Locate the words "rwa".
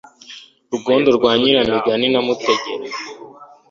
1.17-1.31